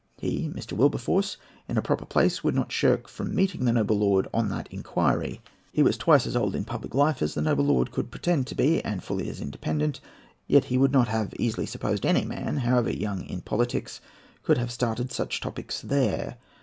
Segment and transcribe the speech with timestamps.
[0.17, 0.71] He (Mr.
[0.73, 1.37] Wilberforce),
[1.69, 5.41] in a proper place, would not shrink from meeting the noble lord on that inquiry;
[5.71, 8.55] he was twice as old in public life as the noble lord could pretend to
[8.55, 9.99] be, and fully as independent;
[10.47, 14.01] yet he would not have easily supposed any man, however young in politics,
[14.41, 16.37] could have started such topics there.